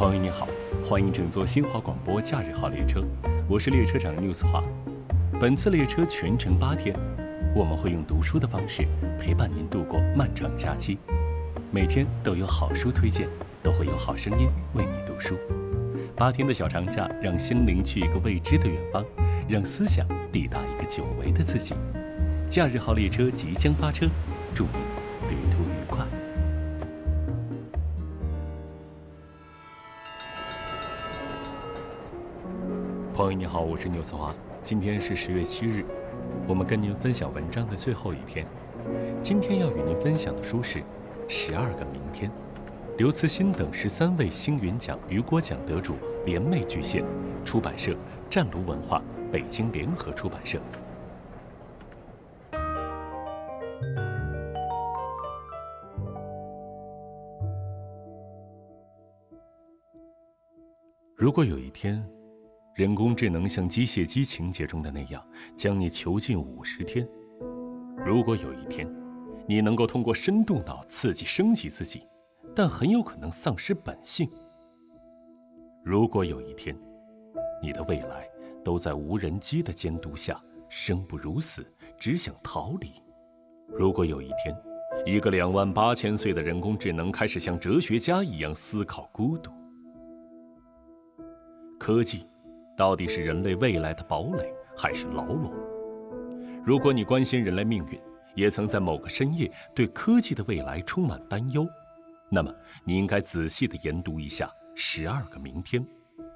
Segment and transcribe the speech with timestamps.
[0.00, 0.48] 朋友你好，
[0.82, 3.04] 欢迎乘坐新华广播假日号列车，
[3.46, 4.62] 我是列车长 news 华。
[5.38, 6.98] 本次列车全程八天，
[7.54, 8.88] 我们会用读书的方式
[9.20, 10.96] 陪伴您度过漫长假期。
[11.70, 13.28] 每天都有好书推荐，
[13.62, 15.36] 都会有好声音为你读书。
[16.16, 19.04] 八天的小长假，让心灵去一个未知的远方，
[19.46, 21.74] 让思想抵达一个久违的自己。
[22.48, 24.06] 假日号列车即将发车，
[24.54, 25.58] 祝你旅途
[33.20, 35.84] 朋友你好，我是牛思华，今天是十月七日，
[36.48, 38.46] 我们跟您分享文章的最后一天。
[39.22, 40.78] 今天要与您分享的书是
[41.28, 42.30] 《十二个明天》，
[42.96, 47.04] 刘慈欣等十三位星云奖、雨果奖得主联袂巨献，
[47.44, 47.94] 出版社
[48.30, 50.58] 湛卢文化，北京联合出版社。
[61.14, 62.02] 如果有一天，
[62.80, 65.22] 人工智能像机械姬情节中的那样
[65.54, 67.06] 将你囚禁五十天；
[68.06, 68.90] 如果有一天，
[69.46, 72.08] 你能够通过深度脑刺激升级自己，
[72.54, 74.26] 但很有可能丧失本性；
[75.84, 76.74] 如果有一天，
[77.62, 78.26] 你的未来
[78.64, 82.88] 都在无人机的监督下生不如死，只想逃离；
[83.68, 84.56] 如果有一天，
[85.04, 89.50] 一个两万八千岁的人工智能开始像哲学家一样思考孤独。
[91.78, 92.26] 科技，
[92.80, 95.52] 到底是人类未来的堡垒还是牢笼？
[96.64, 98.00] 如果你关心人类命运，
[98.34, 101.68] 也曾在某个深夜对科技的未来充满担忧，
[102.30, 102.50] 那么
[102.82, 105.84] 你应该仔细的研读一下《十二个明天》，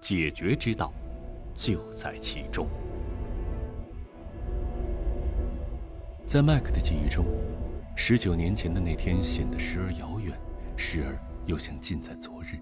[0.00, 0.92] 解决之道
[1.54, 2.68] 就在其中。
[6.24, 7.24] 在麦克的记忆中，
[7.96, 10.38] 十九年前的那天显得时而遥远，
[10.76, 12.60] 时而又像近在昨日。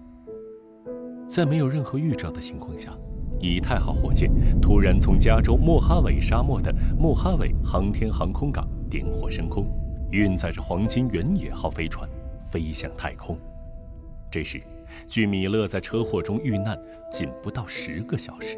[1.27, 2.91] 在没有任何预兆的情况下，
[3.39, 4.31] 以太号火箭
[4.61, 9.65] 突然从加州莫哈韦沙漠的莫哈韦航天航空港点火升空，
[10.11, 12.09] 运载着黄金原野号飞船
[12.47, 13.37] 飞向太空。
[14.31, 14.61] 这时，
[15.07, 16.77] 距米勒在车祸中遇难
[17.11, 18.57] 仅不到十个小时。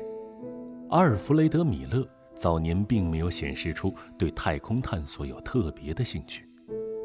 [0.89, 6.49] 阿尔弗雷德·米勒早年并没有显示出对太空探索有特别的兴趣，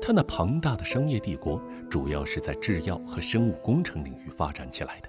[0.00, 1.60] 他那庞大的商业帝国
[1.90, 5.08] 主要是在制药和生物工程领域发展起来的。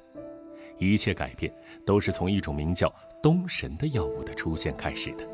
[0.77, 1.51] 一切改变
[1.85, 5.27] 都是从一种名叫东神的药物的出现开始的。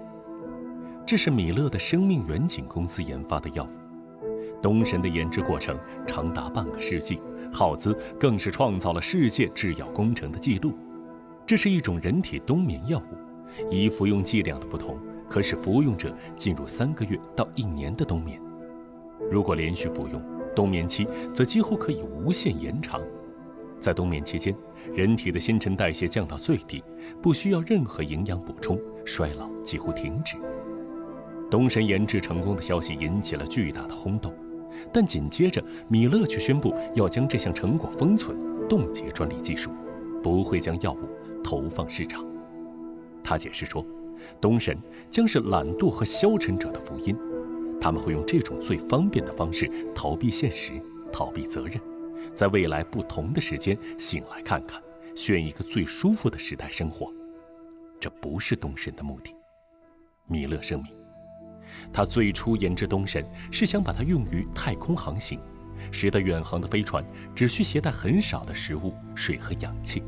[1.06, 3.70] 这是米勒的生命远景公司研发的药物。
[4.62, 7.20] 东神的研制过程长达半个世纪，
[7.52, 10.78] 耗资更是创造了世界制药工程的记录。
[11.46, 14.98] 这是一种人体冬眠药物，依服用剂量的不同，
[15.28, 18.40] 可使服用者进入三个月到一年的冬眠。
[19.32, 20.22] 如果连续服用，
[20.56, 23.02] 冬眠期则几乎可以无限延长。
[23.80, 24.56] 在冬眠期间，
[24.94, 26.84] 人体的新陈代谢降到最低，
[27.22, 30.36] 不需要任何营养补充，衰老几乎停止。
[31.50, 34.34] 东神研制成功的消息引起了巨大的轰动，
[34.92, 38.38] 但紧接着米勒却宣布要将这项成果封存，
[38.70, 39.70] 冻结专利技术，
[40.24, 41.00] 不会将药物
[41.44, 42.26] 投放市场。
[43.24, 43.86] 他解释说，
[44.40, 44.78] 东神
[45.10, 47.16] 将是懒惰和消沉者的福音，
[47.80, 50.74] 他们会用这种最方便的方式逃避现实，
[51.12, 51.80] 逃避责任。
[52.34, 54.82] 在未来不同的时间醒来看看，
[55.16, 57.12] 选一个最舒服的时代生活，
[58.00, 59.36] 这不是东神的目的。
[60.28, 60.94] 米勒声明，
[61.92, 65.40] 他最初研制东神是想把它用于太空航行，
[65.92, 67.06] 使得远航的飞船
[67.36, 70.04] 只需携带很少的食物、水和氧气。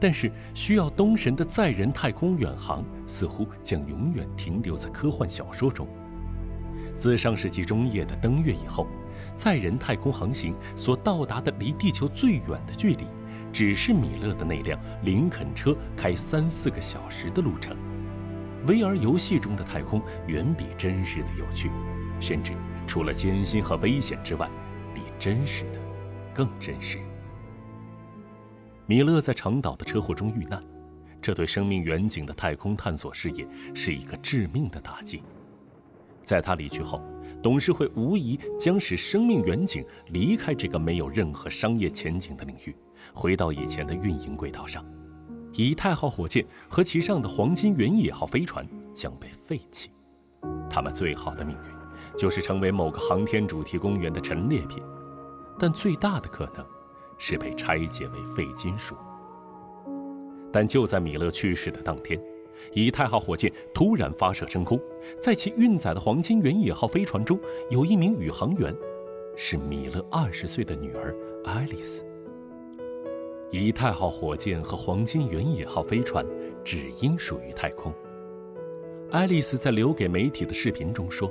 [0.00, 5.86] 但是，需要东神的载人太空远航似乎将永远停留在科幻小说中。
[6.94, 8.86] 自上世纪中叶的登月以后。
[9.36, 13.06] 载人太空航行所到达的离地球最远的距离，
[13.52, 17.76] 只是米勒的那辆林肯车开三四个小时的路程。
[18.66, 21.70] VR 游戏中的太空远比真实的有趣，
[22.20, 22.52] 甚至
[22.86, 24.48] 除了艰辛和危险之外，
[24.94, 25.80] 比真实的
[26.32, 26.98] 更真实。
[28.86, 30.62] 米勒在长岛的车祸中遇难，
[31.20, 35.22] 这对生命远景的太空探索事业是一个致命的打击。
[36.22, 37.02] 在他离去后。
[37.42, 42.74] 董事会无疑将使生命远景离开这个没有任何商业前景的领域，
[43.12, 44.84] 回到以前的运营轨道上。
[45.54, 49.90] 以太号火箭和其上的黄金原野号飞船将被废弃，
[50.70, 54.82] 他们最好的命运就是成为某个航天主题公园的陈列品，
[55.58, 56.64] 但最大的可能
[57.18, 58.94] 是被拆解为废金属。
[60.52, 62.18] 但就在米勒去世的当天。
[62.72, 64.80] 以太号火箭突然发射升空，
[65.20, 67.38] 在其运载的黄金原野号飞船中
[67.70, 68.74] 有一名宇航员，
[69.36, 71.14] 是米勒二十岁的女儿
[71.44, 72.04] 爱丽丝。
[73.50, 76.24] 以太号火箭和黄金原野号飞船
[76.64, 77.92] 只应属于太空。
[79.10, 81.30] 爱丽丝在留给媒体的视频中说：“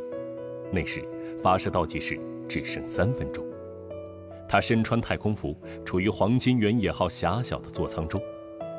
[0.72, 1.04] 那时
[1.42, 3.44] 发射倒计时只剩三分钟。”
[4.48, 8.22] 她身穿太空服，处于黄金原野号狭小的座舱中。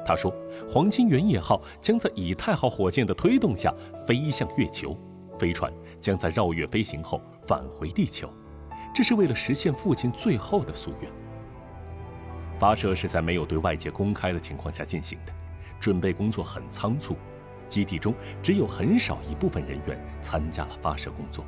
[0.05, 0.35] 他说
[0.69, 3.73] ：“黄金原野号将在以太号火箭的推动下
[4.07, 4.97] 飞向月球，
[5.39, 8.29] 飞船将在绕月飞行后返回地球，
[8.95, 11.11] 这是为了实现父亲最后的夙愿。”
[12.59, 15.33] 发射是在没有对外界公开的情况下进行的，
[15.81, 17.17] 准备工作很仓促，
[17.69, 21.45] 基地中只有很少一部分人员参加了发射工作。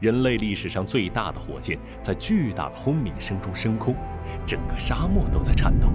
[0.00, 3.94] 人类历史上最大的火箭在巨大的轰鸣声中升空，
[4.46, 5.88] 整个沙漠都在颤抖。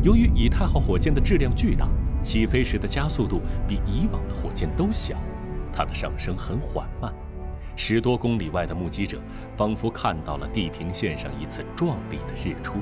[0.00, 1.88] 由于以太号火箭的质量巨大，
[2.22, 5.16] 起飞时的加速度比以往的火箭都小，
[5.72, 7.12] 它的上升很缓慢。
[7.74, 9.20] 十多公里外的目击者
[9.56, 12.74] 仿佛看到了地平线上一次壮丽的日出。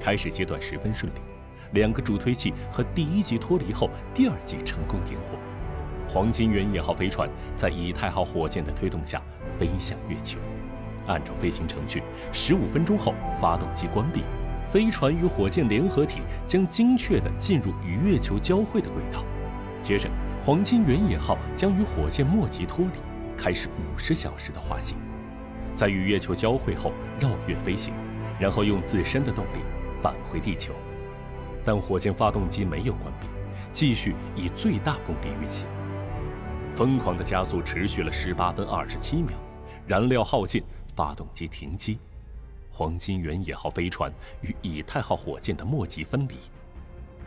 [0.00, 1.18] 开始阶段十分顺利，
[1.72, 5.38] 两个助推器和第一级脱离后，第二级成功点火。
[6.08, 9.22] 黄金原野号飞船在以太号火箭的推动下
[9.56, 10.40] 飞向月球。
[11.06, 12.02] 按照飞行程序，
[12.32, 14.22] 十五分钟后发动机关闭，
[14.70, 19.24] 飞船与火箭联合体将精确地进入与月球交汇的轨道。
[19.80, 20.08] 接着，
[20.44, 22.92] 黄金原野号将与火箭末级脱离。
[23.40, 24.98] 开始五十小时的滑行，
[25.76, 27.94] 在与月球交汇后绕月飞行，
[28.36, 29.60] 然后用自身的动力
[30.02, 30.72] 返回地球。
[31.64, 33.28] 但火箭发动机没有关闭，
[33.70, 35.68] 继续以最大功率运行。
[36.74, 39.38] 疯狂的加速持续了十八分二十七秒，
[39.86, 40.64] 燃料耗尽，
[40.96, 42.00] 发动机停机。
[42.78, 44.08] 黄金原野号飞船
[44.40, 46.36] 与以太号火箭的末级分离。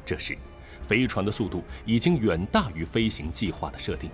[0.06, 0.38] 这时，
[0.88, 4.10] 飞船的速度已经远大于飞行计划的设定。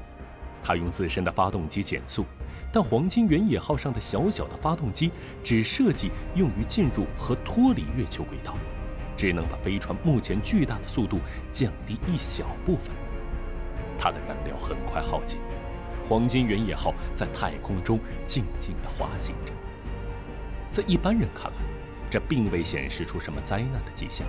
[0.64, 2.26] 他用自身的发动机减速，
[2.74, 5.12] 但黄金原野号上的小小的发动机
[5.44, 8.56] 只设计用于进入和脱离月球轨道，
[9.16, 11.20] 只能把飞船目前巨大的速度
[11.52, 12.96] 降低一小部分。
[13.96, 15.38] 它的燃料很快耗尽，
[16.04, 19.54] 黄金原野号在太空中静静地滑行着。
[20.70, 21.58] 在一般人看来，
[22.10, 24.28] 这并未显示出什么灾难的迹象，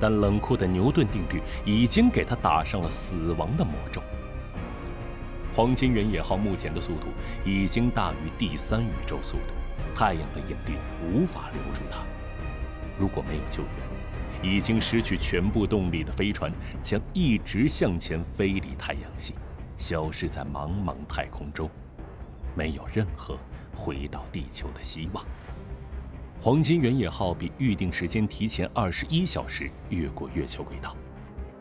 [0.00, 4.02] 但冷酷的牛顿定律已经给他打上了死亡的魔咒。
[5.54, 7.08] 黄金原野号目前的速度
[7.44, 9.52] 已经大于第三宇宙速度，
[9.94, 11.98] 太阳的引力无法留住它。
[12.98, 16.50] 如果没有救援，已经失去全部动力的飞船
[16.82, 19.34] 将一直向前飞离太阳系，
[19.76, 21.68] 消失在茫茫太空中，
[22.54, 23.38] 没有任何
[23.74, 25.24] 回到地球的希望。
[26.44, 30.96] 黄金原野号比预定时间提前二十一小时越过月球轨道，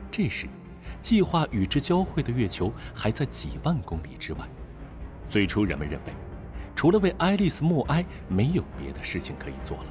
[0.10, 0.48] 这时。
[1.00, 4.40] 计划与之交汇的月球还在几万公里之外。
[5.30, 6.14] 最初，人们认为，
[6.74, 9.86] 除了为爱丽丝默哀，没有别的事情可以做了。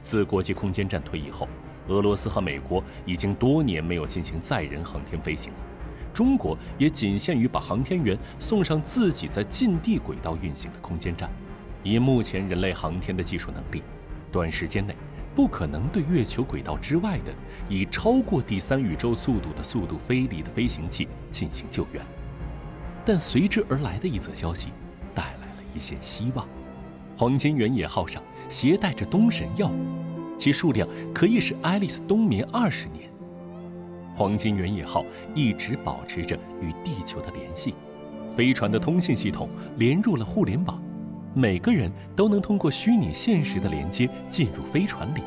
[0.00, 1.46] 自国际空间站退役后，
[1.86, 5.58] 俄罗斯和美国已经多年没有进行载人航天飞行了。
[6.12, 11.30] 中国也仅限于把航天员送上自己在近地轨道运行的空间站。
[11.82, 13.82] 以目前人类航天的技术能力，
[14.30, 14.94] 短时间内。
[15.34, 17.32] 不可能对月球轨道之外的
[17.66, 22.04] 以超过第三宇宙速度的速度飞离的飞行器进行救援，
[23.02, 24.68] 但随之而来的一则消息
[25.14, 26.46] 带来了一线希望：
[27.16, 29.70] 黄金原野号上携带着冬神药，
[30.36, 33.10] 其数量可以使爱丽丝冬眠二十年。
[34.14, 35.02] 黄金原野号
[35.34, 37.74] 一直保持着与地球的联系，
[38.36, 40.78] 飞船的通信系统连入了互联网。
[41.34, 45.22] 每个人都能通过虚拟现实的连接进入飞船里，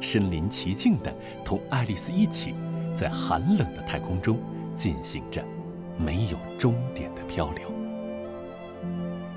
[0.00, 1.12] 身临其境的
[1.44, 2.54] 同爱丽丝一起，
[2.94, 4.38] 在寒冷的太空中
[4.76, 5.44] 进行着
[5.98, 7.68] 没有终点的漂流。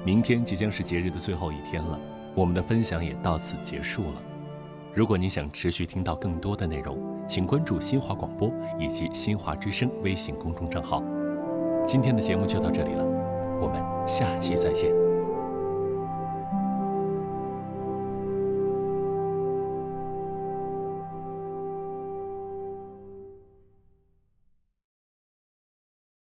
[0.03, 1.99] 明天即将是节日的最后一天了，
[2.35, 4.21] 我们的分享也到此结束了。
[4.93, 6.97] 如果你想持续听到更多的内容，
[7.27, 11.03] 请关注新华广播以及新华之声微信公众账号。
[11.87, 13.03] 今天的节目就到这里了，
[13.61, 15.10] 我们下期再见。